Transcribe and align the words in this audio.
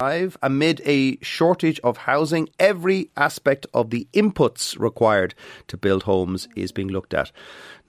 Amid 0.00 0.80
a 0.84 1.18
shortage 1.22 1.80
of 1.80 1.96
housing, 1.96 2.48
every 2.60 3.10
aspect 3.16 3.66
of 3.74 3.90
the 3.90 4.06
inputs 4.12 4.78
required 4.78 5.34
to 5.66 5.76
build 5.76 6.04
homes 6.04 6.46
is 6.54 6.70
being 6.70 6.86
looked 6.88 7.12
at. 7.14 7.32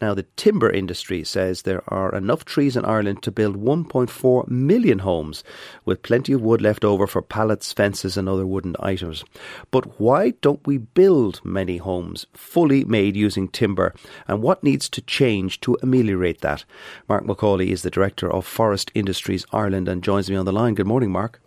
Now, 0.02 0.16
the 0.16 0.26
timber 0.36 0.72
industry 0.72 1.24
says 1.24 1.62
there 1.62 1.84
are 1.88 2.16
enough 2.16 2.46
trees 2.46 2.76
in 2.76 2.84
Ireland 2.84 3.22
to 3.24 3.32
build 3.32 3.58
1.4 3.58 4.48
million 4.48 5.00
homes, 5.00 5.44
with 5.86 6.02
plenty 6.02 6.34
of 6.34 6.42
wood 6.42 6.62
left 6.62 6.84
over 6.84 7.06
for 7.06 7.22
pallets, 7.22 7.74
fences, 7.74 8.18
and 8.18 8.28
other 8.28 8.48
wooden 8.48 8.76
items. 8.80 9.24
But 9.70 10.00
why 10.00 10.32
don't 10.42 10.66
we 10.66 10.78
build 10.78 11.42
many 11.44 11.78
homes 11.78 12.26
fully 12.34 12.86
made 12.86 13.16
using 13.18 13.50
timber, 13.50 13.94
and 14.28 14.42
what 14.42 14.64
needs 14.64 14.90
to 14.90 15.02
change 15.02 15.62
to 15.62 15.78
ameliorate 15.84 16.42
that? 16.42 16.66
Mark 17.08 17.26
McAuley 17.26 17.68
is 17.68 17.84
the 17.84 17.92
director 17.92 18.32
of 18.32 18.48
Forest 18.48 18.92
Industries 18.96 19.46
Ireland 19.52 19.88
and 19.88 20.04
joins 20.04 20.30
me 20.30 20.38
on 20.38 20.46
the 20.46 20.54
line. 20.54 20.74
Good 20.74 20.88
morning, 20.88 21.12
Mark. 21.12 21.42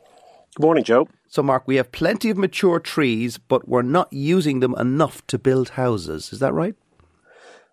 Good 0.54 0.64
morning, 0.64 0.84
Joe. 0.84 1.08
So, 1.28 1.42
Mark, 1.42 1.62
we 1.66 1.76
have 1.76 1.92
plenty 1.92 2.28
of 2.28 2.36
mature 2.36 2.78
trees, 2.78 3.38
but 3.38 3.66
we're 3.66 3.80
not 3.80 4.12
using 4.12 4.60
them 4.60 4.74
enough 4.76 5.26
to 5.28 5.38
build 5.38 5.70
houses. 5.70 6.30
Is 6.30 6.40
that 6.40 6.52
right? 6.52 6.74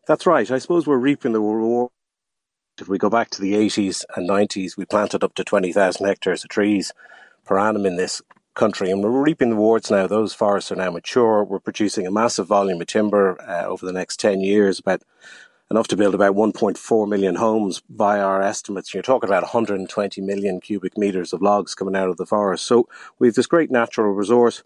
That's 0.07 0.25
right. 0.25 0.49
I 0.49 0.59
suppose 0.59 0.87
we're 0.87 0.97
reaping 0.97 1.33
the 1.33 1.41
reward. 1.41 1.89
If 2.79 2.87
we 2.87 2.97
go 2.97 3.09
back 3.09 3.31
to 3.31 3.41
the 3.41 3.55
80s 3.55 4.05
and 4.15 4.29
90s, 4.29 4.77
we 4.77 4.85
planted 4.85 5.25
up 5.25 5.35
to 5.35 5.43
20,000 5.43 6.05
hectares 6.05 6.45
of 6.45 6.49
trees 6.49 6.93
per 7.45 7.59
annum 7.59 7.85
in 7.85 7.97
this 7.97 8.21
country, 8.55 8.89
and 8.89 9.03
we're 9.03 9.09
reaping 9.09 9.49
the 9.49 9.55
rewards 9.55 9.91
now. 9.91 10.07
Those 10.07 10.33
forests 10.33 10.71
are 10.71 10.77
now 10.77 10.91
mature. 10.91 11.43
We're 11.43 11.59
producing 11.59 12.07
a 12.07 12.11
massive 12.11 12.47
volume 12.47 12.79
of 12.79 12.87
timber 12.87 13.41
uh, 13.41 13.65
over 13.65 13.85
the 13.85 13.91
next 13.91 14.21
10 14.21 14.39
years, 14.39 14.79
about 14.79 15.03
enough 15.71 15.87
to 15.89 15.97
build 15.97 16.15
about 16.15 16.35
1.4 16.35 17.07
million 17.07 17.35
homes 17.35 17.81
by 17.89 18.19
our 18.19 18.41
estimates. 18.41 18.93
You're 18.93 19.03
talking 19.03 19.29
about 19.29 19.43
120 19.43 20.21
million 20.21 20.59
cubic 20.59 20.97
meters 20.97 21.33
of 21.33 21.41
logs 21.41 21.75
coming 21.75 21.95
out 21.95 22.09
of 22.09 22.17
the 22.17 22.25
forest. 22.25 22.65
So 22.65 22.87
we 23.19 23.27
have 23.27 23.35
this 23.35 23.47
great 23.47 23.71
natural 23.71 24.11
resource 24.11 24.63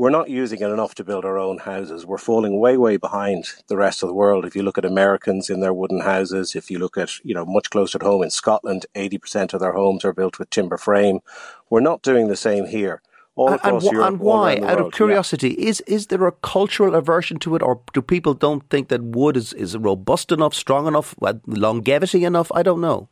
we're 0.00 0.08
not 0.08 0.30
using 0.30 0.60
it 0.60 0.70
enough 0.70 0.94
to 0.94 1.04
build 1.04 1.26
our 1.26 1.36
own 1.36 1.58
houses. 1.58 2.06
We're 2.06 2.16
falling 2.16 2.58
way, 2.58 2.78
way 2.78 2.96
behind 2.96 3.44
the 3.66 3.76
rest 3.76 4.02
of 4.02 4.08
the 4.08 4.14
world. 4.14 4.46
If 4.46 4.56
you 4.56 4.62
look 4.62 4.78
at 4.78 4.84
Americans 4.86 5.50
in 5.50 5.60
their 5.60 5.74
wooden 5.74 6.00
houses, 6.00 6.54
if 6.54 6.70
you 6.70 6.78
look 6.78 6.96
at, 6.96 7.22
you 7.22 7.34
know, 7.34 7.44
much 7.44 7.68
closer 7.68 7.98
to 7.98 8.06
home 8.06 8.22
in 8.22 8.30
Scotland, 8.30 8.86
80% 8.94 9.52
of 9.52 9.60
their 9.60 9.72
homes 9.72 10.02
are 10.06 10.14
built 10.14 10.38
with 10.38 10.48
timber 10.48 10.78
frame. 10.78 11.20
We're 11.68 11.80
not 11.80 12.00
doing 12.00 12.28
the 12.28 12.36
same 12.36 12.64
here. 12.64 13.02
All 13.36 13.54
across 13.54 13.84
and, 13.84 13.92
Europe, 13.92 14.08
and 14.08 14.18
why? 14.18 14.56
Out 14.56 14.62
world. 14.62 14.80
of 14.80 14.92
curiosity, 14.92 15.56
yeah. 15.58 15.68
is 15.68 15.80
is 15.82 16.08
there 16.08 16.26
a 16.26 16.32
cultural 16.32 16.94
aversion 16.94 17.38
to 17.38 17.54
it, 17.56 17.62
or 17.62 17.80
do 17.92 18.02
people 18.02 18.34
don't 18.34 18.68
think 18.68 18.88
that 18.88 19.02
wood 19.02 19.36
is, 19.36 19.52
is 19.52 19.76
robust 19.76 20.32
enough, 20.32 20.54
strong 20.54 20.86
enough, 20.86 21.14
longevity 21.46 22.24
enough? 22.24 22.50
I 22.54 22.62
don't 22.62 22.80
know. 22.80 23.08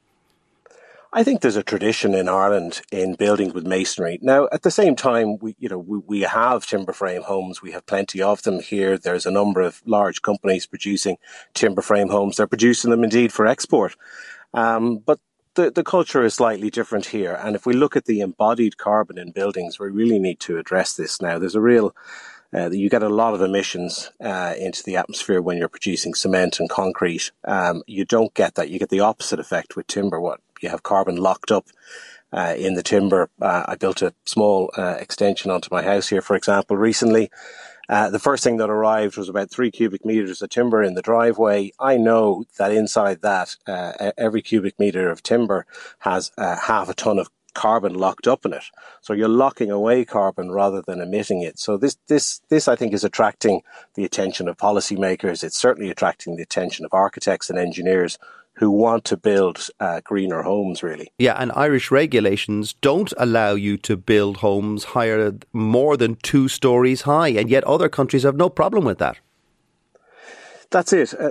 I 1.11 1.24
think 1.24 1.41
there's 1.41 1.56
a 1.56 1.62
tradition 1.62 2.14
in 2.14 2.28
Ireland 2.28 2.83
in 2.92 3.14
building 3.14 3.55
with 3.55 3.66
masonry. 3.66 4.19
Now, 4.20 4.46
at 4.52 4.62
the 4.62 4.70
same 4.70 4.94
time, 4.94 5.39
we, 5.39 5.56
you 5.58 5.69
know, 5.69 5.78
we, 5.78 5.98
we 5.98 6.20
have 6.20 6.66
timber 6.66 6.92
frame 6.92 7.22
homes. 7.22 7.62
We 7.62 7.72
have 7.72 7.86
plenty 7.86 8.20
of 8.20 8.42
them 8.42 8.61
here. 8.61 8.98
There's 8.98 9.24
a 9.24 9.30
number 9.30 9.62
of 9.62 9.80
large 9.86 10.20
companies 10.20 10.66
producing 10.66 11.16
timber 11.55 11.80
frame 11.80 12.08
homes. 12.08 12.36
They're 12.36 12.46
producing 12.46 12.91
them 12.91 13.05
indeed 13.05 13.33
for 13.33 13.46
export. 13.46 13.96
Um, 14.52 14.98
but 14.98 15.19
the, 15.59 15.70
the 15.73 15.83
culture 15.83 16.25
is 16.25 16.34
slightly 16.34 16.70
different 16.70 17.06
here. 17.06 17.34
And 17.34 17.56
if 17.56 17.67
we 17.67 17.75
look 17.75 17.97
at 17.97 18.05
the 18.05 18.20
embodied 18.20 18.78
carbon 18.78 19.19
in 19.19 19.33
buildings, 19.33 19.78
we 19.78 19.89
really 19.89 20.20
need 20.20 20.39
to 20.41 20.56
address 20.56 20.95
this 20.95 21.20
now. 21.20 21.39
There's 21.39 21.56
a 21.56 21.61
real 21.61 21.95
uh, 22.55 22.70
you 22.70 22.89
get 22.89 23.03
a 23.03 23.11
lot 23.11 23.34
of 23.34 23.42
emissions 23.42 24.11
uh, 24.20 24.55
into 24.56 24.83
the 24.83 24.97
atmosphere 24.97 25.42
when 25.42 25.59
you're 25.59 25.69
producing 25.69 26.14
cement 26.14 26.59
and 26.59 26.70
concrete. 26.70 27.31
Um, 27.45 27.83
you 27.86 28.06
don't 28.06 28.33
get 28.33 28.55
that. 28.55 28.70
You 28.70 28.79
get 28.79 28.89
the 28.89 29.01
opposite 29.01 29.39
effect 29.39 29.77
with 29.77 29.86
timber. 29.86 30.19
What 30.19 30.41
you 30.62 30.70
have 30.70 30.83
carbon 30.83 31.17
locked 31.17 31.51
up 31.51 31.67
uh, 32.33 32.55
in 32.56 32.73
the 32.75 32.83
timber. 32.83 33.29
Uh, 33.42 33.64
I 33.69 33.75
built 33.75 34.01
a 34.01 34.14
small 34.25 34.70
uh, 34.79 34.97
extension 34.98 35.51
onto 35.51 35.69
my 35.70 35.83
house 35.83 36.09
here, 36.09 36.23
for 36.23 36.36
example, 36.36 36.77
recently. 36.77 37.30
Uh, 37.88 38.10
the 38.10 38.18
first 38.18 38.44
thing 38.44 38.58
that 38.58 38.70
arrived 38.70 39.16
was 39.16 39.28
about 39.28 39.50
three 39.50 39.70
cubic 39.70 40.04
meters 40.04 40.42
of 40.42 40.50
timber 40.50 40.82
in 40.82 40.94
the 40.94 41.02
driveway. 41.02 41.72
I 41.80 41.96
know 41.96 42.44
that 42.58 42.72
inside 42.72 43.22
that, 43.22 43.56
uh, 43.66 44.12
every 44.18 44.42
cubic 44.42 44.78
meter 44.78 45.10
of 45.10 45.22
timber 45.22 45.66
has 46.00 46.30
uh, 46.36 46.56
half 46.56 46.88
a 46.88 46.94
ton 46.94 47.18
of 47.18 47.30
carbon 47.54 47.94
locked 47.94 48.28
up 48.28 48.46
in 48.46 48.52
it. 48.52 48.62
So 49.00 49.12
you're 49.14 49.28
locking 49.28 49.70
away 49.70 50.04
carbon 50.04 50.52
rather 50.52 50.80
than 50.80 51.00
emitting 51.00 51.42
it. 51.42 51.58
So 51.58 51.76
this, 51.76 51.96
this, 52.06 52.40
this 52.50 52.68
I 52.68 52.76
think 52.76 52.92
is 52.92 53.02
attracting 53.04 53.62
the 53.94 54.05
attention 54.05 54.48
of 54.48 54.56
policymakers. 54.56 55.42
It's 55.42 55.58
certainly 55.58 55.90
attracting 55.90 56.36
the 56.36 56.42
attention 56.42 56.84
of 56.84 56.94
architects 56.94 57.50
and 57.50 57.58
engineers 57.58 58.18
who 58.58 58.70
want 58.70 59.05
to 59.05 59.17
build 59.17 59.69
uh, 59.79 60.01
greener 60.02 60.42
homes, 60.42 60.83
really. 60.83 61.13
Yeah, 61.19 61.36
and 61.39 61.52
Irish 61.55 61.91
regulations 61.91 62.74
don't 62.80 63.13
allow 63.17 63.55
you 63.55 63.77
to 63.79 63.96
build 63.96 64.39
homes 64.39 64.85
higher, 64.85 65.33
more 65.52 65.96
than 65.96 66.17
two 66.17 66.48
stories 66.48 67.02
high, 67.02 67.29
and 67.29 67.48
yet 67.48 67.63
other 67.64 67.89
countries 67.89 68.24
have 68.24 68.36
no 68.36 68.48
problem 68.48 68.85
with 68.85 68.98
that. 68.98 69.18
That's 70.70 70.92
it. 70.92 71.14
Uh, 71.14 71.30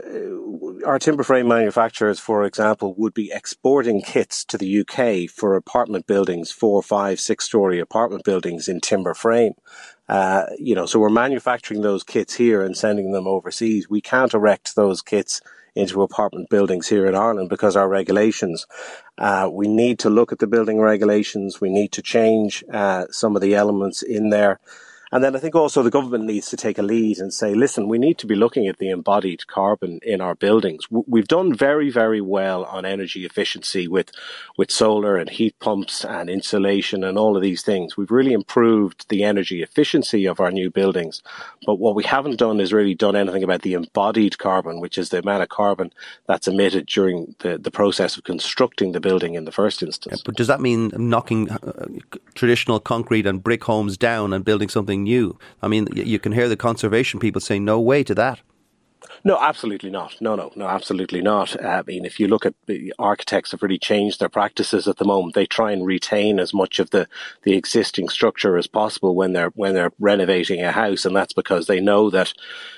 our 0.86 0.98
timber 1.00 1.24
frame 1.24 1.50
manufacturers, 1.50 2.18
for 2.18 2.46
example, 2.46 2.96
would 2.98 3.14
be 3.14 3.32
exporting 3.34 4.02
kits 4.02 4.46
to 4.46 4.58
the 4.58 4.80
UK 4.80 5.30
for 5.30 5.56
apartment 5.56 6.08
buildings, 6.08 6.50
four, 6.52 6.82
five, 6.82 7.20
six 7.20 7.46
story 7.46 7.80
apartment 7.80 8.24
buildings 8.24 8.68
in 8.68 8.80
timber 8.80 9.14
frame. 9.14 9.54
Uh, 10.08 10.46
you 10.58 10.74
know, 10.74 10.86
so 10.86 10.98
we're 10.98 11.10
manufacturing 11.10 11.82
those 11.82 12.04
kits 12.04 12.36
here 12.36 12.62
and 12.62 12.78
sending 12.78 13.12
them 13.12 13.28
overseas. 13.28 13.90
We 13.90 14.02
can't 14.02 14.34
erect 14.34 14.76
those 14.76 15.02
kits 15.02 15.42
into 15.76 16.02
apartment 16.02 16.50
buildings 16.50 16.88
here 16.88 17.06
in 17.06 17.16
Ireland 17.16 17.50
because 17.50 17.76
our 17.76 17.88
regulations. 17.88 18.66
Uh, 19.18 19.50
we 19.52 19.68
need 19.68 20.00
to 20.00 20.10
look 20.10 20.32
at 20.32 20.40
the 20.40 20.48
building 20.48 20.80
regulations. 20.80 21.62
We 21.62 21.70
need 21.70 21.92
to 21.94 22.02
change 22.02 22.64
uh, 22.72 23.06
some 23.12 23.36
of 23.36 23.42
the 23.42 23.56
elements 23.56 24.02
in 24.02 24.30
there. 24.30 24.60
And 25.12 25.23
then 25.23 25.35
I 25.35 25.40
think 25.40 25.56
also 25.56 25.84
the 25.84 25.90
government 25.90 26.25
needs 26.25 26.50
to 26.50 26.57
take 26.57 26.78
a 26.78 26.84
lead 26.84 27.19
and 27.19 27.34
say, 27.34 27.53
listen, 27.53 27.88
we 27.88 27.97
need 27.97 28.18
to 28.19 28.28
be 28.28 28.35
looking 28.35 28.68
at 28.68 28.78
the 28.78 28.90
embodied 28.90 29.47
carbon 29.47 30.00
in 30.03 30.22
our 30.22 30.35
buildings. 30.35 30.85
We've 30.90 31.28
done 31.28 31.56
very, 31.56 31.90
very 31.90 32.22
well 32.22 32.66
on 32.66 32.85
energy 32.85 33.25
efficiency 33.25 33.88
with, 33.88 34.12
with 34.57 34.72
solar 34.72 35.18
and 35.18 35.29
heat 35.29 35.57
pumps 35.59 36.03
and 36.03 36.29
insulation 36.29 37.03
and 37.03 37.18
all 37.18 37.35
of 37.35 37.41
these 37.41 37.62
things. 37.62 37.95
We've 37.95 38.12
really 38.12 38.34
improved 38.34 39.07
the 39.09 39.23
energy 39.23 39.63
efficiency 39.63 40.25
of 40.25 40.40
our 40.40 40.51
new 40.51 40.69
buildings. 40.69 41.22
But 41.66 41.75
what 41.75 41.95
we 41.95 42.03
haven't 42.03 42.38
done 42.38 42.59
is 42.59 42.74
really 42.74 42.95
done 42.95 43.16
anything 43.16 43.44
about 43.44 43.62
the 43.62 43.74
embodied 43.74 44.38
carbon, 44.38 44.81
which 44.81 44.97
is 44.97 45.09
the 45.09 45.19
amount 45.19 45.44
of 45.44 45.50
carbon 45.50 45.94
that's 46.28 46.47
emitted 46.47 46.85
during 46.88 47.35
the, 47.39 47.57
the 47.57 47.72
process 47.72 48.18
of 48.18 48.24
constructing 48.24 48.91
the 48.91 49.00
building 49.00 49.35
in 49.35 49.45
the 49.45 49.51
first 49.51 49.81
instance. 49.81 50.19
Yeah, 50.19 50.24
but 50.25 50.35
does 50.35 50.47
that 50.47 50.59
mean 50.59 50.91
knocking 50.95 51.50
uh, 51.50 51.88
traditional 52.35 52.79
concrete 52.79 53.25
and 53.25 53.41
brick 53.41 53.63
homes 53.63 53.97
down 53.97 54.34
and 54.34 54.44
building 54.44 54.69
something 54.69 54.97
something 54.97 55.03
new. 55.03 55.38
I 55.62 55.68
mean, 55.68 55.88
you 55.94 56.19
can 56.19 56.31
hear 56.31 56.50
the 56.50 56.58
conservation 56.58 57.19
people 57.19 57.41
saying 57.41 57.66
no 57.66 57.80
way 57.80 58.03
to 58.03 58.16
that. 58.16 58.41
No, 59.24 59.38
absolutely 59.40 59.90
not. 59.90 60.16
No, 60.22 60.35
no, 60.35 60.52
no, 60.56 60.68
absolutely 60.68 61.22
not. 61.22 61.56
Uh, 61.62 61.68
I 61.68 61.84
mean, 61.88 62.06
if 62.06 62.19
you 62.19 62.28
look 62.28 62.46
at 62.46 62.53
the 62.68 62.94
architects 63.00 63.52
have 63.52 63.63
really 63.63 63.80
changed 63.80 64.19
their 64.19 64.30
practices 64.30 64.88
at 64.88 64.97
the 64.97 65.06
moment. 65.06 65.34
They 65.34 65.46
try 65.46 65.72
and 65.72 65.86
retain 65.86 66.40
as 66.40 66.53
much 66.53 66.80
of 66.80 66.91
the, 66.91 67.07
the 67.44 67.53
existing 67.53 68.09
structure 68.09 68.57
as 68.57 68.68
possible 68.68 69.16
when 69.16 69.34
they're 69.34 69.52
when 69.56 69.74
they're 69.74 69.91
renovating 70.00 70.62
a 70.62 70.72
house, 70.72 71.06
and 71.06 71.16
that's 71.16 71.34
because 71.34 71.66
they 71.66 71.80
know 71.80 72.09
that, 72.12 72.34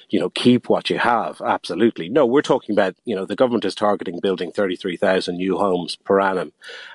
you 0.10 0.20
know, 0.20 0.30
keep 0.30 0.70
what 0.70 0.90
you 0.90 0.98
have. 0.98 1.42
Absolutely. 1.42 2.10
No, 2.10 2.26
we're 2.26 2.42
talking 2.42 2.74
about 2.74 2.96
you 3.06 3.16
know 3.16 3.26
the 3.26 3.36
government 3.36 3.66
is 3.66 3.76
targeting 3.76 4.20
building 4.20 4.52
thirty 4.52 4.76
three 4.76 4.98
thousand 4.98 5.38
new 5.38 5.58
homes 5.58 5.98
per 5.98 6.20
annum. 6.20 6.54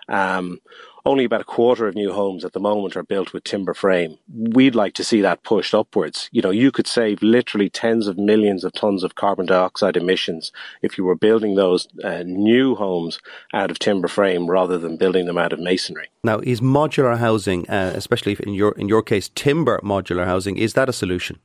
Um, 0.08 0.60
only 1.06 1.24
about 1.24 1.42
a 1.42 1.44
quarter 1.44 1.86
of 1.86 1.94
new 1.94 2.12
homes 2.12 2.44
at 2.44 2.52
the 2.52 2.60
moment 2.60 2.96
are 2.96 3.02
built 3.02 3.32
with 3.32 3.44
timber 3.44 3.74
frame. 3.74 4.18
We'd 4.32 4.74
like 4.74 4.94
to 4.94 5.04
see 5.04 5.20
that 5.20 5.42
pushed 5.42 5.74
upwards. 5.74 6.28
You 6.32 6.42
know, 6.42 6.50
you 6.50 6.72
could 6.72 6.86
save 6.86 7.22
literally 7.22 7.68
tens 7.68 8.06
of 8.06 8.18
millions 8.18 8.64
of 8.64 8.72
tons 8.72 9.04
of 9.04 9.14
carbon 9.14 9.46
dioxide 9.46 9.96
emissions 9.96 10.52
if 10.82 10.96
you 10.96 11.04
were 11.04 11.14
building 11.14 11.54
those 11.54 11.88
uh, 12.02 12.22
new 12.24 12.74
homes 12.74 13.20
out 13.52 13.70
of 13.70 13.78
timber 13.78 14.08
frame 14.08 14.50
rather 14.50 14.78
than 14.78 14.96
building 14.96 15.26
them 15.26 15.38
out 15.38 15.52
of 15.52 15.60
masonry. 15.60 16.08
Now, 16.22 16.38
is 16.40 16.60
modular 16.60 17.18
housing, 17.18 17.68
uh, 17.68 17.92
especially 17.94 18.36
in 18.40 18.54
your 18.54 18.72
in 18.72 18.88
your 18.88 19.02
case, 19.02 19.30
timber 19.34 19.80
modular 19.82 20.24
housing, 20.24 20.56
is 20.56 20.72
that 20.74 20.88
a 20.88 20.92
solution? 20.92 21.38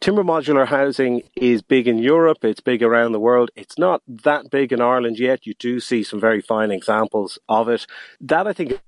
Timber 0.00 0.24
modular 0.24 0.66
housing 0.66 1.22
is 1.36 1.62
big 1.62 1.88
in 1.88 1.98
Europe, 1.98 2.44
it's 2.44 2.60
big 2.60 2.82
around 2.82 3.12
the 3.12 3.20
world. 3.20 3.50
It's 3.54 3.78
not 3.78 4.02
that 4.06 4.50
big 4.50 4.72
in 4.72 4.80
Ireland 4.80 5.18
yet. 5.18 5.46
You 5.46 5.54
do 5.54 5.80
see 5.80 6.02
some 6.02 6.20
very 6.20 6.40
fine 6.40 6.70
examples 6.70 7.38
of 7.48 7.68
it. 7.68 7.86
That 8.20 8.46
I 8.46 8.52
think 8.52 8.80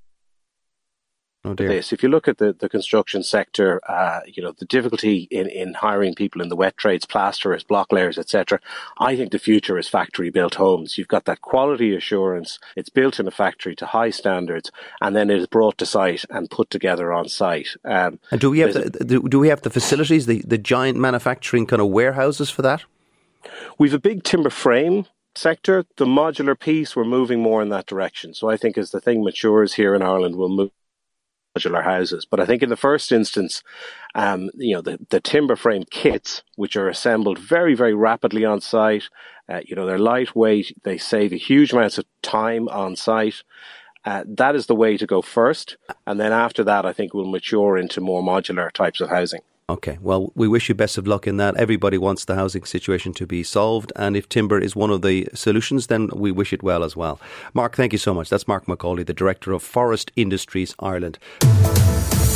Oh. 1.46 1.54
This. 1.54 1.93
If 1.93 2.02
you 2.02 2.08
look 2.08 2.26
at 2.26 2.38
the, 2.38 2.52
the 2.52 2.69
construction 2.69 3.22
sector, 3.22 3.81
uh, 3.88 4.20
you 4.26 4.43
know, 4.43 4.52
the 4.58 4.64
difficulty 4.64 5.28
in, 5.31 5.48
in 5.48 5.75
hiring 5.75 6.14
people 6.14 6.43
in 6.43 6.48
the 6.48 6.56
wet 6.56 6.76
trades, 6.76 7.06
plasterers, 7.06 7.62
block 7.62 7.93
layers, 7.93 8.19
etc. 8.19 8.60
I 8.98 9.16
think 9.16 9.31
the 9.31 9.38
future 9.38 9.78
is 9.78 9.88
factory 9.88 10.31
built 10.31 10.56
homes. 10.56 10.98
You've 10.98 11.08
got 11.08 11.25
that 11.26 11.43
quality 11.43 11.94
assurance. 11.94 12.58
It's 12.75 12.88
built 12.88 13.20
in 13.20 13.28
a 13.28 13.31
factory 13.31 13.76
to 13.76 13.87
high 13.87 14.10
standards 14.10 14.72
and 15.00 15.14
then 15.14 15.31
it 15.31 15.38
is 15.38 15.46
brought 15.46 15.78
to 15.78 15.87
site 15.87 16.25
and 16.31 16.50
put 16.50 16.69
together 16.69 17.12
on 17.12 17.28
site. 17.28 17.69
Um, 17.84 18.19
and 18.32 18.40
do 18.40 18.50
we 18.50 18.58
have 18.60 18.75
the, 18.75 19.20
do 19.28 19.38
we 19.38 19.48
have 19.48 19.62
the 19.62 19.70
facilities, 19.70 20.26
the, 20.26 20.43
the 20.43 20.58
giant 20.58 20.98
manufacturing 20.98 21.66
kind 21.66 21.81
of 21.81 21.88
warehouses 21.88 22.50
for 22.50 22.62
that? 22.62 22.84
We've 23.78 23.94
a 23.94 24.00
big 24.00 24.25
timber 24.25 24.50
frame 24.50 25.06
sector, 25.37 25.84
the 25.96 26.06
modular 26.06 26.58
piece, 26.58 26.96
we're 26.96 27.04
moving 27.04 27.40
more 27.40 27.62
in 27.62 27.69
that 27.69 27.87
direction. 27.87 28.34
So 28.34 28.48
I 28.48 28.56
think 28.56 28.76
as 28.76 28.90
the 28.90 29.00
thing 29.00 29.22
matures 29.22 29.75
here 29.75 29.94
in 29.94 30.02
Ireland, 30.02 30.37
we'll 30.37 30.48
move 30.48 30.70
modular 31.56 31.82
houses. 31.85 32.25
But 32.25 32.41
I 32.41 32.47
think 32.47 32.62
in 32.62 32.69
the 32.69 32.76
first 32.76 33.12
instance, 33.12 33.62
um, 34.14 34.50
you 34.55 34.75
know, 34.75 34.82
the, 34.82 34.99
the 35.11 35.20
timber 35.20 35.56
frame 35.56 35.85
kits, 35.91 36.43
which 36.56 36.76
are 36.76 36.88
assembled 36.88 37.38
very, 37.38 37.75
very 37.75 37.94
rapidly 37.94 38.44
on 38.44 38.61
site, 38.61 39.05
uh, 39.49 39.61
you 39.64 39.76
know, 39.76 39.87
they're 39.87 39.99
lightweight, 39.99 40.76
they 40.82 40.99
save 40.99 41.32
a 41.32 41.37
huge 41.37 41.73
amounts 41.73 41.99
of 41.99 42.05
time 42.23 42.69
on 42.69 42.97
site. 42.97 43.43
Uh, 44.05 44.25
that 44.26 44.55
is 44.55 44.67
the 44.67 44.75
way 44.75 44.97
to 44.97 45.06
go 45.06 45.20
first. 45.20 45.76
And 46.06 46.20
then 46.20 46.32
after 46.32 46.62
that, 46.64 46.87
I 46.87 46.93
think 46.93 47.12
we'll 47.12 47.26
mature 47.26 47.76
into 47.76 48.00
more 48.00 48.23
modular 48.23 48.70
types 48.70 49.00
of 49.00 49.11
housing. 49.11 49.41
Okay, 49.69 49.99
well, 50.01 50.31
we 50.37 50.47
wish 50.47 50.69
you 50.69 50.77
best 50.77 50.97
of 50.97 51.09
luck 51.09 51.27
in 51.27 51.39
that. 51.39 51.57
Everybody 51.57 51.99
wants 51.99 52.25
the 52.25 52.37
housing 52.37 52.63
situation 52.63 53.13
to 53.15 53.27
be 53.27 53.43
solved, 53.43 53.93
and 53.97 54.17
if 54.17 54.29
timber 54.29 54.61
is 54.61 54.77
one 54.77 54.91
of 54.91 55.03
the 55.03 55.29
solutions, 55.35 55.89
then 55.89 56.09
we 56.15 56.31
wish 56.31 56.53
it 56.53 56.63
well 56.63 56.85
as 56.85 56.95
well. 56.95 57.21
Mark, 57.53 57.75
thank 57.75 57.91
you 57.91 57.99
so 57.99 58.15
much. 58.15 58.31
That's 58.31 58.47
Mark 58.47 58.67
McAuley, 58.67 59.05
the 59.05 59.13
Director 59.13 59.51
of 59.53 59.65
Forest 59.65 60.13
Industries 60.15 60.77
Ireland. 60.79 61.19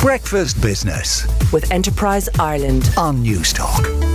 Breakfast 0.01 0.61
Business 0.61 1.25
with 1.53 1.71
Enterprise 1.71 2.27
Ireland 2.37 2.91
on 2.97 3.23
Newstalk. 3.23 4.10